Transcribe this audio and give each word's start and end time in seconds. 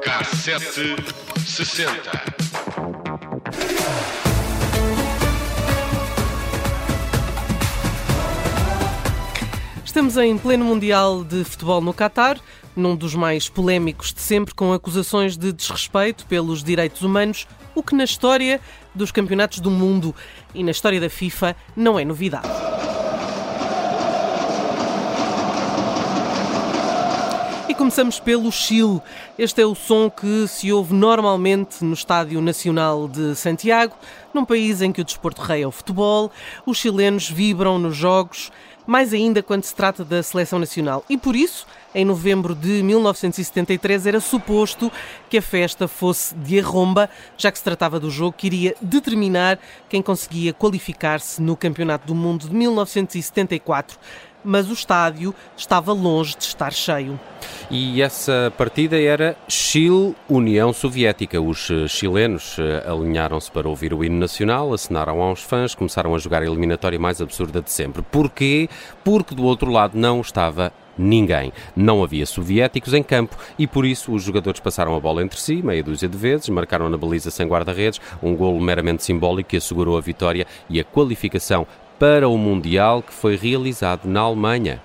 Cassete 0.00 0.94
60. 1.44 2.33
Estamos 9.94 10.16
em 10.16 10.36
pleno 10.36 10.64
Mundial 10.64 11.22
de 11.22 11.44
Futebol 11.44 11.80
no 11.80 11.94
Catar, 11.94 12.40
num 12.74 12.96
dos 12.96 13.14
mais 13.14 13.48
polémicos 13.48 14.12
de 14.12 14.20
sempre, 14.20 14.52
com 14.52 14.72
acusações 14.72 15.36
de 15.36 15.52
desrespeito 15.52 16.26
pelos 16.26 16.64
direitos 16.64 17.02
humanos, 17.02 17.46
o 17.76 17.80
que 17.80 17.94
na 17.94 18.02
história 18.02 18.60
dos 18.92 19.12
campeonatos 19.12 19.60
do 19.60 19.70
mundo 19.70 20.12
e 20.52 20.64
na 20.64 20.72
história 20.72 21.00
da 21.00 21.08
FIFA 21.08 21.54
não 21.76 21.96
é 21.96 22.04
novidade. 22.04 22.48
E 27.68 27.74
começamos 27.76 28.18
pelo 28.18 28.50
Chile. 28.50 29.00
Este 29.38 29.62
é 29.62 29.66
o 29.66 29.76
som 29.76 30.10
que 30.10 30.48
se 30.48 30.72
ouve 30.72 30.92
normalmente 30.92 31.84
no 31.84 31.94
Estádio 31.94 32.40
Nacional 32.40 33.06
de 33.06 33.36
Santiago, 33.36 33.94
num 34.34 34.44
país 34.44 34.82
em 34.82 34.90
que 34.90 35.00
o 35.00 35.04
desporto 35.04 35.40
rei 35.40 35.62
é 35.62 35.66
o 35.68 35.70
futebol. 35.70 36.32
Os 36.66 36.78
chilenos 36.78 37.30
vibram 37.30 37.78
nos 37.78 37.96
jogos, 37.96 38.50
mais 38.86 39.12
ainda 39.12 39.42
quando 39.42 39.64
se 39.64 39.74
trata 39.74 40.04
da 40.04 40.22
seleção 40.22 40.58
nacional. 40.58 41.04
E 41.08 41.16
por 41.16 41.34
isso, 41.34 41.66
em 41.94 42.04
novembro 42.04 42.54
de 42.54 42.82
1973, 42.82 44.06
era 44.06 44.20
suposto 44.20 44.90
que 45.28 45.38
a 45.38 45.42
festa 45.42 45.88
fosse 45.88 46.34
de 46.34 46.58
arromba, 46.58 47.08
já 47.36 47.50
que 47.50 47.58
se 47.58 47.64
tratava 47.64 47.98
do 47.98 48.10
jogo 48.10 48.36
que 48.36 48.46
iria 48.46 48.74
determinar 48.80 49.58
quem 49.88 50.02
conseguia 50.02 50.52
qualificar-se 50.52 51.40
no 51.40 51.56
Campeonato 51.56 52.06
do 52.06 52.14
Mundo 52.14 52.48
de 52.48 52.54
1974 52.54 53.98
mas 54.44 54.68
o 54.68 54.72
estádio 54.72 55.34
estava 55.56 55.92
longe 55.92 56.36
de 56.36 56.44
estar 56.44 56.72
cheio. 56.72 57.18
E 57.70 58.02
essa 58.02 58.52
partida 58.56 59.00
era 59.00 59.36
Chile-União 59.48 60.72
Soviética. 60.72 61.40
Os 61.40 61.70
eh, 61.70 61.88
chilenos 61.88 62.56
eh, 62.58 62.84
alinharam-se 62.86 63.50
para 63.50 63.68
ouvir 63.68 63.94
o 63.94 64.04
hino 64.04 64.18
nacional, 64.18 64.72
assinaram 64.72 65.20
aos 65.22 65.42
fãs, 65.42 65.74
começaram 65.74 66.14
a 66.14 66.18
jogar 66.18 66.42
a 66.42 66.46
eliminatória 66.46 66.98
mais 66.98 67.20
absurda 67.20 67.62
de 67.62 67.70
sempre. 67.70 68.02
Porquê? 68.02 68.68
Porque 69.02 69.34
do 69.34 69.44
outro 69.44 69.70
lado 69.70 69.98
não 69.98 70.20
estava 70.20 70.72
ninguém. 70.96 71.52
Não 71.74 72.02
havia 72.02 72.26
soviéticos 72.26 72.94
em 72.94 73.02
campo 73.02 73.36
e 73.58 73.66
por 73.66 73.84
isso 73.84 74.12
os 74.12 74.22
jogadores 74.22 74.60
passaram 74.60 74.94
a 74.94 75.00
bola 75.00 75.22
entre 75.22 75.40
si, 75.40 75.62
meia 75.62 75.82
dúzia 75.82 76.08
de 76.08 76.16
vezes, 76.16 76.48
marcaram 76.48 76.88
na 76.88 76.96
baliza 76.96 77.30
sem 77.30 77.46
guarda-redes, 77.46 78.00
um 78.22 78.34
golo 78.36 78.60
meramente 78.60 79.02
simbólico 79.02 79.50
que 79.50 79.56
assegurou 79.56 79.96
a 79.96 80.00
vitória 80.00 80.46
e 80.68 80.80
a 80.80 80.84
qualificação 80.84 81.66
para 81.98 82.28
o 82.28 82.36
Mundial 82.36 83.02
que 83.02 83.12
foi 83.12 83.36
realizado 83.36 84.06
na 84.06 84.20
Alemanha. 84.20 84.80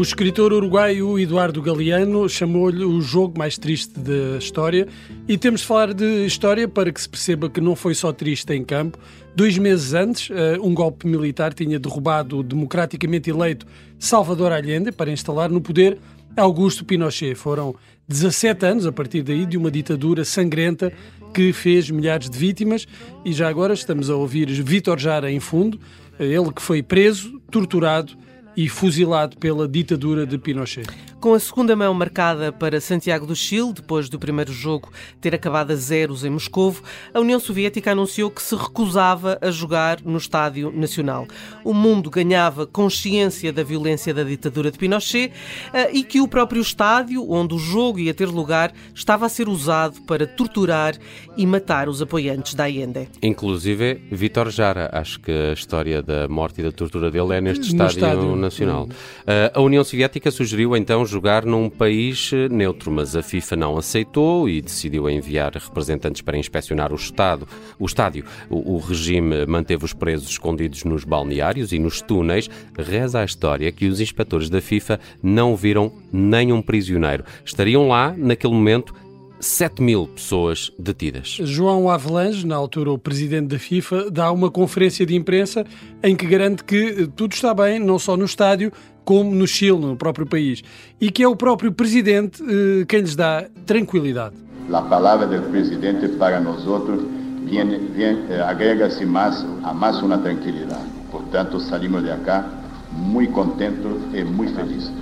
O 0.00 0.02
escritor 0.02 0.50
uruguaio 0.50 1.18
Eduardo 1.18 1.60
Galeano 1.60 2.26
chamou-lhe 2.26 2.82
o 2.82 3.02
jogo 3.02 3.38
mais 3.38 3.58
triste 3.58 4.00
da 4.00 4.38
história 4.38 4.88
e 5.28 5.36
temos 5.36 5.60
de 5.60 5.66
falar 5.66 5.92
de 5.92 6.24
história 6.24 6.66
para 6.66 6.90
que 6.90 6.98
se 6.98 7.06
perceba 7.06 7.50
que 7.50 7.60
não 7.60 7.76
foi 7.76 7.94
só 7.94 8.10
triste 8.10 8.50
em 8.54 8.64
campo. 8.64 8.98
Dois 9.36 9.58
meses 9.58 9.92
antes, 9.92 10.30
eh, 10.30 10.56
um 10.58 10.72
golpe 10.72 11.06
militar 11.06 11.52
tinha 11.52 11.78
derrubado 11.78 12.38
o 12.38 12.42
democraticamente 12.42 13.28
eleito 13.28 13.66
Salvador 13.98 14.52
Allende 14.52 14.90
para 14.90 15.10
instalar 15.10 15.50
no 15.50 15.60
poder 15.60 15.98
Augusto 16.36 16.84
Pinochet. 16.84 17.34
Foram 17.34 17.74
17 18.08 18.66
anos 18.66 18.86
a 18.86 18.92
partir 18.92 19.22
daí 19.22 19.46
de 19.46 19.56
uma 19.56 19.70
ditadura 19.70 20.24
sangrenta 20.24 20.92
que 21.32 21.52
fez 21.52 21.90
milhares 21.90 22.28
de 22.28 22.36
vítimas 22.36 22.86
e 23.24 23.32
já 23.32 23.48
agora 23.48 23.74
estamos 23.74 24.10
a 24.10 24.16
ouvir 24.16 24.48
Vítor 24.48 24.98
Jara 24.98 25.30
em 25.30 25.40
fundo, 25.40 25.78
ele 26.18 26.52
que 26.52 26.60
foi 26.60 26.82
preso, 26.82 27.40
torturado 27.50 28.12
e 28.56 28.68
fuzilado 28.68 29.36
pela 29.38 29.68
ditadura 29.68 30.26
de 30.26 30.36
Pinochet. 30.38 30.86
Com 31.20 31.34
a 31.34 31.38
segunda 31.38 31.76
mão 31.76 31.92
marcada 31.92 32.50
para 32.50 32.80
Santiago 32.80 33.26
do 33.26 33.36
Chile, 33.36 33.74
depois 33.74 34.08
do 34.08 34.18
primeiro 34.18 34.54
jogo 34.54 34.88
ter 35.20 35.34
acabado 35.34 35.70
a 35.70 35.76
zeros 35.76 36.24
em 36.24 36.30
Moscovo, 36.30 36.82
a 37.12 37.20
União 37.20 37.38
Soviética 37.38 37.92
anunciou 37.92 38.30
que 38.30 38.40
se 38.40 38.56
recusava 38.56 39.36
a 39.42 39.50
jogar 39.50 40.00
no 40.02 40.16
Estádio 40.16 40.72
Nacional. 40.72 41.28
O 41.62 41.74
mundo 41.74 42.08
ganhava 42.08 42.66
consciência 42.66 43.52
da 43.52 43.62
violência 43.62 44.14
da 44.14 44.22
ditadura 44.22 44.70
de 44.70 44.78
Pinochet 44.78 45.30
eh, 45.74 45.90
e 45.92 46.04
que 46.04 46.22
o 46.22 46.26
próprio 46.26 46.62
estádio, 46.62 47.30
onde 47.30 47.54
o 47.54 47.58
jogo 47.58 47.98
ia 47.98 48.14
ter 48.14 48.26
lugar, 48.26 48.72
estava 48.94 49.26
a 49.26 49.28
ser 49.28 49.46
usado 49.46 50.00
para 50.06 50.26
torturar 50.26 50.94
e 51.36 51.46
matar 51.46 51.86
os 51.90 52.00
apoiantes 52.00 52.54
da 52.54 52.64
Allende. 52.64 53.10
Inclusive, 53.22 54.00
Vítor 54.10 54.48
Jara, 54.48 54.88
acho 54.90 55.20
que 55.20 55.30
a 55.30 55.52
história 55.52 56.02
da 56.02 56.26
morte 56.28 56.62
e 56.62 56.64
da 56.64 56.72
tortura 56.72 57.10
dele 57.10 57.34
é 57.34 57.42
neste 57.42 57.66
estádio, 57.66 57.94
estádio 57.94 58.36
Nacional. 58.36 58.84
Uh, 58.84 59.52
a 59.52 59.60
União 59.60 59.84
Soviética 59.84 60.30
sugeriu 60.30 60.74
então 60.74 61.09
jogar 61.10 61.44
num 61.44 61.68
país 61.68 62.30
eh, 62.32 62.48
neutro, 62.48 62.90
mas 62.90 63.16
a 63.16 63.22
FIFA 63.22 63.56
não 63.56 63.76
aceitou 63.76 64.48
e 64.48 64.62
decidiu 64.62 65.10
enviar 65.10 65.52
representantes 65.52 66.22
para 66.22 66.38
inspecionar 66.38 66.92
o 66.92 66.96
Estado, 66.96 67.46
o 67.78 67.86
estádio. 67.86 68.24
O, 68.48 68.74
o 68.74 68.78
regime 68.78 69.44
manteve 69.46 69.84
os 69.84 69.92
presos 69.92 70.28
escondidos 70.28 70.84
nos 70.84 71.04
balneários 71.04 71.72
e 71.72 71.78
nos 71.78 72.00
túneis. 72.00 72.48
Reza 72.78 73.20
a 73.20 73.24
história 73.24 73.72
que 73.72 73.86
os 73.86 74.00
inspectores 74.00 74.48
da 74.48 74.60
FIFA 74.60 75.00
não 75.22 75.56
viram 75.56 75.92
nenhum 76.12 76.62
prisioneiro. 76.62 77.24
Estariam 77.44 77.88
lá, 77.88 78.14
naquele 78.16 78.54
momento, 78.54 78.94
7 79.40 79.82
mil 79.82 80.06
pessoas 80.06 80.70
detidas. 80.78 81.38
João 81.42 81.88
Avelange, 81.88 82.46
na 82.46 82.56
altura 82.56 82.92
o 82.92 82.98
presidente 82.98 83.48
da 83.48 83.58
FIFA, 83.58 84.10
dá 84.10 84.30
uma 84.30 84.50
conferência 84.50 85.06
de 85.06 85.16
imprensa 85.16 85.64
em 86.02 86.14
que 86.14 86.26
garante 86.26 86.62
que 86.62 87.08
tudo 87.16 87.32
está 87.32 87.54
bem, 87.54 87.78
não 87.78 87.98
só 87.98 88.16
no 88.16 88.24
estádio, 88.24 88.70
como 89.04 89.34
no 89.34 89.46
Chile, 89.46 89.78
no 89.78 89.96
próprio 89.96 90.26
país, 90.26 90.62
e 91.00 91.10
que 91.10 91.22
é 91.22 91.28
o 91.28 91.34
próprio 91.34 91.72
presidente 91.72 92.42
eh, 92.42 92.84
quem 92.86 93.00
lhes 93.00 93.16
dá 93.16 93.46
tranquilidade. 93.66 94.36
A 94.72 94.82
palavra 94.82 95.26
do 95.26 95.50
presidente 95.50 96.06
para 96.10 96.38
nós 96.38 96.64
outros 96.66 97.02
eh, 97.50 98.40
agrega-se 98.42 99.04
mais 99.04 99.44
a 99.64 99.72
mais 99.72 100.00
uma 100.00 100.18
tranquilidade. 100.18 100.84
Portanto, 101.10 101.58
saímos 101.58 102.04
de 102.04 102.16
cá 102.24 102.48
muito 102.92 103.32
contentos 103.32 103.96
e 104.14 104.22
muito 104.22 104.54
felizes. 104.54 104.92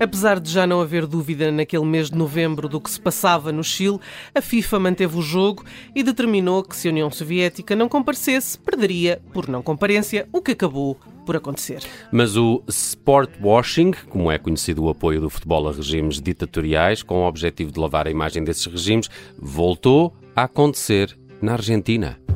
Apesar 0.00 0.38
de 0.38 0.50
já 0.50 0.66
não 0.66 0.80
haver 0.80 1.06
dúvida 1.06 1.50
naquele 1.50 1.84
mês 1.84 2.08
de 2.08 2.16
novembro 2.16 2.68
do 2.68 2.80
que 2.80 2.90
se 2.90 3.00
passava 3.00 3.50
no 3.50 3.64
Chile, 3.64 3.98
a 4.34 4.40
FIFA 4.40 4.78
manteve 4.78 5.18
o 5.18 5.22
jogo 5.22 5.64
e 5.94 6.02
determinou 6.02 6.62
que 6.62 6.76
se 6.76 6.86
a 6.86 6.90
União 6.90 7.10
Soviética 7.10 7.74
não 7.74 7.88
comparecesse, 7.88 8.58
perderia 8.58 9.20
por 9.32 9.48
não 9.48 9.60
comparência, 9.60 10.28
o 10.32 10.40
que 10.40 10.52
acabou 10.52 10.96
por 11.26 11.36
acontecer. 11.36 11.82
Mas 12.12 12.36
o 12.36 12.62
sport 12.68 13.30
washing, 13.42 13.92
como 14.08 14.30
é 14.30 14.38
conhecido 14.38 14.84
o 14.84 14.88
apoio 14.88 15.20
do 15.20 15.28
futebol 15.28 15.68
a 15.68 15.72
regimes 15.72 16.20
ditatoriais, 16.20 17.02
com 17.02 17.16
o 17.16 17.28
objetivo 17.28 17.72
de 17.72 17.80
lavar 17.80 18.06
a 18.06 18.10
imagem 18.10 18.44
desses 18.44 18.66
regimes, 18.66 19.10
voltou 19.36 20.14
a 20.34 20.44
acontecer 20.44 21.18
na 21.42 21.52
Argentina. 21.52 22.27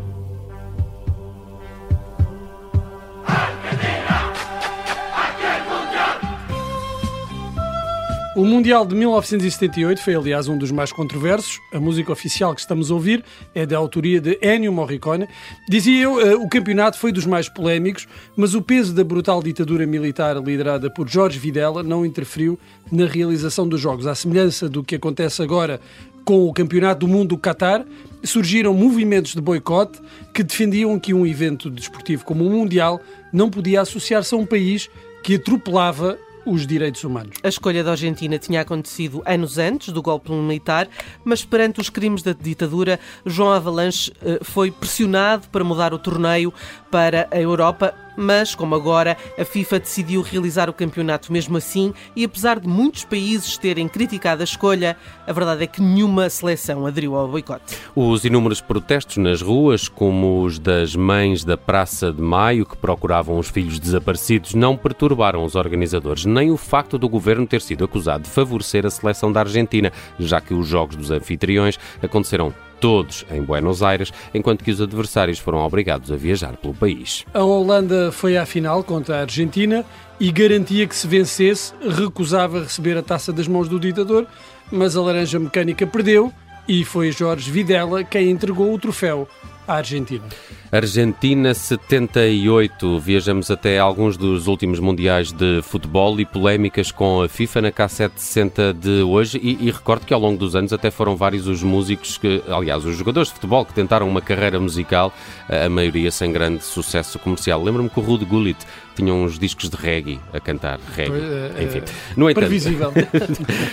O 8.34 8.46
Mundial 8.46 8.86
de 8.86 8.94
1978 8.94 10.02
foi, 10.02 10.14
aliás, 10.14 10.48
um 10.48 10.56
dos 10.56 10.70
mais 10.70 10.90
controversos. 10.90 11.60
A 11.70 11.78
música 11.78 12.10
oficial 12.10 12.54
que 12.54 12.62
estamos 12.62 12.90
a 12.90 12.94
ouvir 12.94 13.22
é 13.54 13.66
da 13.66 13.76
autoria 13.76 14.22
de 14.22 14.38
Ennio 14.40 14.72
Morricone. 14.72 15.28
Dizia 15.68 16.02
eu, 16.02 16.18
eh, 16.18 16.34
o 16.34 16.48
campeonato 16.48 16.98
foi 16.98 17.12
dos 17.12 17.26
mais 17.26 17.50
polémicos, 17.50 18.08
mas 18.34 18.54
o 18.54 18.62
peso 18.62 18.94
da 18.94 19.04
brutal 19.04 19.42
ditadura 19.42 19.86
militar 19.86 20.38
liderada 20.38 20.88
por 20.88 21.06
Jorge 21.06 21.38
Videla 21.38 21.82
não 21.82 22.06
interferiu 22.06 22.58
na 22.90 23.04
realização 23.04 23.68
dos 23.68 23.78
jogos. 23.78 24.06
À 24.06 24.14
semelhança 24.14 24.66
do 24.66 24.82
que 24.82 24.94
acontece 24.94 25.42
agora 25.42 25.78
com 26.24 26.48
o 26.48 26.54
Campeonato 26.54 27.06
do 27.06 27.12
Mundo 27.12 27.36
do 27.36 27.38
Qatar, 27.38 27.84
surgiram 28.24 28.72
movimentos 28.72 29.34
de 29.34 29.42
boicote 29.42 30.00
que 30.32 30.42
defendiam 30.42 30.98
que 30.98 31.12
um 31.12 31.26
evento 31.26 31.68
desportivo 31.68 32.24
como 32.24 32.46
o 32.46 32.50
Mundial 32.50 32.98
não 33.30 33.50
podia 33.50 33.82
associar-se 33.82 34.34
a 34.34 34.38
um 34.38 34.46
país 34.46 34.88
que 35.22 35.34
atropelava 35.34 36.18
os 36.44 36.66
direitos 36.66 37.04
humanos. 37.04 37.36
A 37.42 37.48
escolha 37.48 37.84
da 37.84 37.92
Argentina 37.92 38.38
tinha 38.38 38.60
acontecido 38.60 39.22
anos 39.24 39.58
antes 39.58 39.92
do 39.92 40.02
golpe 40.02 40.30
militar, 40.32 40.88
mas 41.24 41.44
perante 41.44 41.80
os 41.80 41.88
crimes 41.88 42.22
da 42.22 42.32
ditadura, 42.32 42.98
João 43.24 43.52
Avalanche 43.52 44.12
eh, 44.22 44.38
foi 44.42 44.70
pressionado 44.70 45.48
para 45.48 45.64
mudar 45.64 45.94
o 45.94 45.98
torneio 45.98 46.52
para 46.90 47.28
a 47.30 47.40
Europa 47.40 47.94
Mas, 48.22 48.54
como 48.54 48.76
agora, 48.76 49.16
a 49.36 49.44
FIFA 49.44 49.80
decidiu 49.80 50.22
realizar 50.22 50.70
o 50.70 50.72
campeonato 50.72 51.32
mesmo 51.32 51.56
assim 51.56 51.92
e, 52.14 52.22
apesar 52.22 52.60
de 52.60 52.68
muitos 52.68 53.04
países 53.04 53.58
terem 53.58 53.88
criticado 53.88 54.42
a 54.42 54.44
escolha, 54.44 54.96
a 55.26 55.32
verdade 55.32 55.64
é 55.64 55.66
que 55.66 55.82
nenhuma 55.82 56.30
seleção 56.30 56.86
aderiu 56.86 57.16
ao 57.16 57.26
boicote. 57.26 57.76
Os 57.96 58.24
inúmeros 58.24 58.60
protestos 58.60 59.16
nas 59.16 59.42
ruas, 59.42 59.88
como 59.88 60.44
os 60.44 60.60
das 60.60 60.94
mães 60.94 61.42
da 61.42 61.56
Praça 61.56 62.12
de 62.12 62.22
Maio, 62.22 62.64
que 62.64 62.76
procuravam 62.76 63.40
os 63.40 63.48
filhos 63.48 63.80
desaparecidos, 63.80 64.54
não 64.54 64.76
perturbaram 64.76 65.44
os 65.44 65.56
organizadores, 65.56 66.24
nem 66.24 66.52
o 66.52 66.56
facto 66.56 66.96
do 66.96 67.08
governo 67.08 67.44
ter 67.44 67.60
sido 67.60 67.84
acusado 67.84 68.22
de 68.22 68.30
favorecer 68.30 68.86
a 68.86 68.90
seleção 68.90 69.32
da 69.32 69.40
Argentina, 69.40 69.92
já 70.16 70.40
que 70.40 70.54
os 70.54 70.68
jogos 70.68 70.94
dos 70.94 71.10
anfitriões 71.10 71.76
aconteceram 72.00 72.54
todos 72.82 73.24
em 73.30 73.40
Buenos 73.40 73.80
Aires, 73.80 74.12
enquanto 74.34 74.64
que 74.64 74.72
os 74.72 74.80
adversários 74.80 75.38
foram 75.38 75.60
obrigados 75.60 76.10
a 76.10 76.16
viajar 76.16 76.56
pelo 76.56 76.74
país. 76.74 77.24
A 77.32 77.42
Holanda 77.42 78.10
foi 78.10 78.36
à 78.36 78.44
final 78.44 78.82
contra 78.82 79.18
a 79.18 79.20
Argentina 79.20 79.84
e 80.18 80.32
garantia 80.32 80.84
que 80.86 80.96
se 80.96 81.06
vencesse 81.06 81.72
recusava 81.80 82.64
receber 82.64 82.98
a 82.98 83.02
taça 83.02 83.32
das 83.32 83.46
mãos 83.46 83.68
do 83.68 83.78
ditador, 83.78 84.26
mas 84.70 84.96
a 84.96 85.00
laranja 85.00 85.38
mecânica 85.38 85.86
perdeu 85.86 86.32
e 86.66 86.84
foi 86.84 87.12
Jorge 87.12 87.50
Videla 87.52 88.02
quem 88.02 88.30
entregou 88.30 88.74
o 88.74 88.78
troféu 88.78 89.28
à 89.72 89.76
Argentina. 89.76 90.22
Argentina 90.70 91.52
78. 91.52 92.98
Viajamos 92.98 93.50
até 93.50 93.78
alguns 93.78 94.16
dos 94.16 94.46
últimos 94.46 94.80
mundiais 94.80 95.32
de 95.32 95.60
futebol 95.62 96.18
e 96.18 96.24
polémicas 96.24 96.90
com 96.90 97.22
a 97.22 97.28
FIFA 97.28 97.62
na 97.62 97.72
K760 97.72 98.72
de 98.72 99.02
hoje. 99.02 99.38
E, 99.42 99.68
e, 99.68 99.70
recordo 99.70 100.06
que 100.06 100.14
ao 100.14 100.20
longo 100.20 100.38
dos 100.38 100.56
anos 100.56 100.72
até 100.72 100.90
foram 100.90 101.16
vários 101.16 101.46
os 101.46 101.62
músicos 101.62 102.16
que, 102.16 102.42
aliás, 102.48 102.84
os 102.84 102.96
jogadores 102.96 103.28
de 103.28 103.34
futebol 103.34 103.64
que 103.66 103.74
tentaram 103.74 104.08
uma 104.08 104.22
carreira 104.22 104.58
musical, 104.58 105.12
a 105.48 105.68
maioria 105.68 106.10
sem 106.10 106.32
grande 106.32 106.64
sucesso 106.64 107.18
comercial. 107.18 107.62
Lembro-me 107.62 107.90
que 107.90 108.00
o 108.00 108.02
Rude 108.02 108.24
Gullit 108.24 108.58
tinha 108.94 109.12
uns 109.12 109.38
discos 109.38 109.70
de 109.70 109.76
reggae 109.76 110.20
a 110.32 110.40
cantar 110.40 110.78
reggae. 110.94 111.20
É, 111.56 111.64
Enfim, 111.64 111.82
no 112.16 112.28
entanto, 112.30 112.44
previsível. 112.44 112.92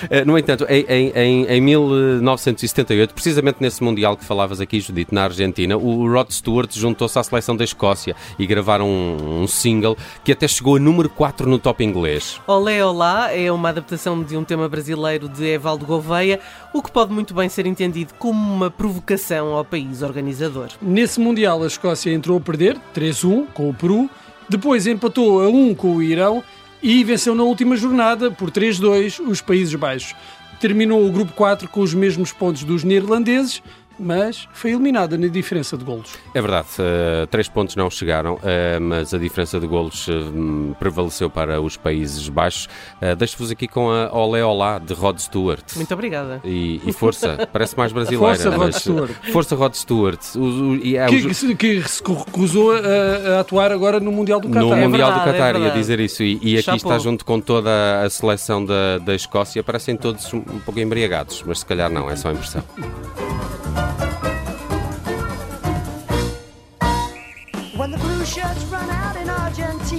Eh, 0.09 0.25
no 0.25 0.37
entanto, 0.37 0.65
em, 0.69 1.11
em, 1.15 1.45
em 1.45 1.61
1978, 1.61 3.13
precisamente 3.13 3.57
nesse 3.59 3.83
mundial 3.83 4.15
que 4.15 4.23
falavas 4.23 4.59
aqui, 4.59 4.79
Judith, 4.79 5.09
na 5.11 5.23
Argentina, 5.23 5.77
o 5.77 5.88
Rod 6.07 6.31
Stewart 6.31 6.71
juntou-se 6.75 7.17
à 7.17 7.23
seleção 7.23 7.55
da 7.55 7.63
Escócia 7.63 8.15
e 8.37 8.45
gravaram 8.45 8.87
um, 8.87 9.41
um, 9.41 9.47
single 9.47 9.97
que 10.23 10.31
até 10.31 10.47
chegou 10.47 10.75
a 10.75 10.79
número 10.79 11.09
4 11.09 11.49
no 11.49 11.59
top 11.59 11.83
inglês. 11.83 12.39
Olé 12.47 12.83
Olá 12.83 13.31
é 13.33 13.51
uma 13.51 13.69
adaptação 13.69 14.23
de 14.23 14.35
um 14.37 14.43
tema 14.43 14.67
brasileiro 14.67 15.27
de 15.29 15.45
Evaldo 15.45 15.85
Gouveia, 15.85 16.39
o 16.73 16.81
que 16.81 16.91
pode 16.91 17.13
muito 17.13 17.33
bem 17.33 17.49
ser 17.49 17.65
entendido 17.65 18.13
como 18.17 18.53
uma 18.53 18.69
provocação 18.69 19.53
ao 19.55 19.65
país 19.65 20.01
organizador. 20.01 20.69
Nesse 20.81 21.19
Mundial, 21.19 21.63
a 21.63 21.67
Escócia 21.67 22.13
entrou 22.13 22.37
a 22.37 22.41
perder 22.41 22.77
3-1 22.95 23.47
com 23.53 23.69
o 23.69 23.73
Peru, 23.73 24.09
depois 24.47 24.87
empatou 24.87 25.43
a 25.43 25.47
1 25.47 25.75
com 25.75 25.95
o 25.95 26.03
Irão 26.03 26.43
e 26.81 27.03
venceu 27.03 27.35
na 27.35 27.43
última 27.43 27.75
jornada 27.75 28.31
por 28.31 28.49
3-2 28.49 29.19
os 29.19 29.41
Países 29.41 29.75
Baixos. 29.75 30.15
Terminou 30.59 31.05
o 31.05 31.11
grupo 31.11 31.33
4 31.33 31.69
com 31.69 31.81
os 31.81 31.93
mesmos 31.93 32.33
pontos 32.33 32.63
dos 32.63 32.83
neerlandeses, 32.83 33.61
mas 33.99 34.47
foi 34.53 34.71
eliminada 34.71 35.17
na 35.17 35.27
diferença 35.27 35.77
de 35.77 35.83
golos. 35.83 36.13
É 36.33 36.41
verdade, 36.41 36.67
uh, 36.79 37.27
três 37.27 37.47
pontos 37.47 37.75
não 37.75 37.89
chegaram, 37.89 38.35
uh, 38.35 38.81
mas 38.81 39.13
a 39.13 39.17
diferença 39.17 39.59
de 39.59 39.67
golos 39.67 40.07
uh, 40.07 40.75
prevaleceu 40.79 41.29
para 41.29 41.61
os 41.61 41.77
Países 41.77 42.27
Baixos. 42.29 42.67
Uh, 43.01 43.15
Deixo-vos 43.15 43.51
aqui 43.51 43.67
com 43.67 43.89
a 43.89 44.15
Olé 44.17 44.43
Olá 44.43 44.79
de 44.79 44.93
Rod 44.93 45.17
Stewart. 45.19 45.63
Muito 45.75 45.93
obrigada. 45.93 46.41
E, 46.43 46.81
e 46.85 46.93
força, 46.93 47.47
parece 47.51 47.77
mais 47.77 47.91
brasileira. 47.91 48.35
Força, 48.35 48.49
Rod 48.49 48.73
Stewart. 48.73 49.11
Força, 49.31 49.55
Rod 49.55 49.73
Stewart. 49.73 50.35
O, 50.35 50.39
o, 50.39 50.75
e 50.75 50.97
é 50.97 51.07
que, 51.07 51.15
os... 51.15 51.43
que, 51.55 51.81
se 51.87 52.03
recusou 52.03 52.71
a, 52.71 52.77
a, 52.77 53.39
atuar 53.41 53.71
agora 53.71 53.99
no 53.99 54.11
Mundial 54.11 54.39
do 54.39 54.47
Qatar. 54.47 54.63
No 54.63 54.73
é 54.73 54.87
Mundial 54.87 55.09
verdade, 55.09 55.31
do 55.31 55.33
Qatar, 55.33 55.55
é 55.55 55.59
ia 55.59 55.71
dizer 55.71 55.99
isso. 55.99 56.23
E, 56.23 56.39
e 56.41 56.57
aqui 56.57 56.75
está 56.75 56.97
junto 56.97 57.25
com 57.25 57.39
toda 57.39 58.03
a 58.03 58.09
seleção 58.09 58.63
da, 58.63 58.97
da 58.99 59.15
Escócia. 59.15 59.63
Parecem 59.63 59.97
todos 59.97 60.33
um 60.33 60.41
pouco 60.41 60.79
embriagados, 60.79 61.43
mas 61.45 61.59
se 61.59 61.65
calhar 61.65 61.91
não, 61.91 62.09
é 62.09 62.15
só 62.15 62.31
impressão. 62.31 62.63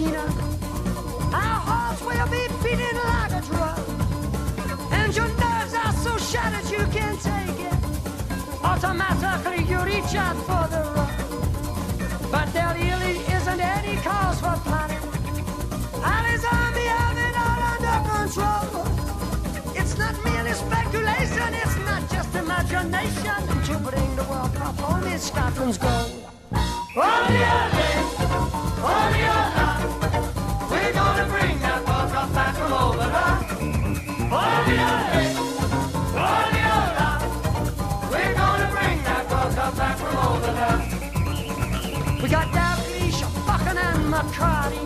Argentina, 0.00 0.25
our 1.32 1.61
hearts 1.69 2.00
will 2.00 2.26
be 2.29 2.49
beating 2.62 2.97
like 3.05 3.32
a 3.32 3.43
drum. 3.44 3.76
And 4.93 5.14
your 5.14 5.29
nerves 5.29 5.75
are 5.75 5.93
so 5.93 6.17
shattered 6.17 6.70
you 6.70 6.85
can't 6.88 7.20
take 7.20 7.61
it. 7.61 7.79
Automatically 8.64 9.64
you 9.64 9.79
reach 9.85 10.14
out 10.14 10.37
for 10.49 10.64
the 10.73 10.82
rug. 10.97 12.31
But 12.31 12.52
there 12.52 12.73
really 12.75 13.19
isn't 13.37 13.61
any 13.61 13.97
cause 14.00 14.41
for 14.41 14.56
panic. 14.64 15.02
Ali's 16.02 16.44
army 16.44 16.87
have 16.97 17.19
it 17.26 17.37
all 17.44 17.61
under 17.73 17.99
control. 18.08 18.85
It's 19.76 19.99
not 19.99 20.14
merely 20.25 20.52
speculation, 20.52 21.55
it's 21.62 21.76
not 21.85 22.11
just 22.11 22.35
imagination. 22.35 23.41
To 23.67 23.79
bring 23.79 24.17
the 24.17 24.25
World 24.25 24.56
home 24.56 25.06
is 25.12 25.23
Scotland's 25.23 25.79
goal. 25.79 26.20
We 40.50 42.29
got 42.29 42.49
Dalglish, 42.52 43.23
Buchan 43.47 43.79
and 43.79 44.12
McCarty. 44.12 44.82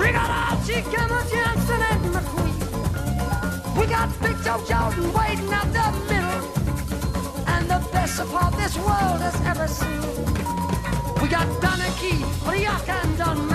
We 0.00 0.10
got 0.12 0.30
Archie 0.30 0.82
Gemma, 0.90 1.22
Jensen 1.30 1.82
and 1.90 2.04
McQueen. 2.14 3.78
We 3.78 3.86
got 3.86 4.08
Big 4.22 4.36
Joe 4.42 4.64
Jordan 4.66 5.12
waiting 5.12 5.52
out 5.52 5.70
the 5.76 5.86
middle. 6.08 6.42
And 7.48 7.68
the 7.68 7.86
best 7.92 8.16
support 8.16 8.56
this 8.56 8.74
world 8.78 9.20
has 9.20 9.38
ever 9.42 9.68
seen. 9.68 10.00
We 11.20 11.28
got 11.28 11.46
Donaghy, 11.60 12.16
Rioch 12.46 12.88
and 12.88 13.18
Don 13.18 13.51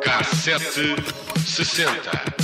Cassete 0.00 0.94
sessenta. 1.44 2.37